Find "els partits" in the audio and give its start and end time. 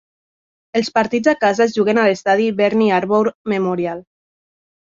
0.79-1.29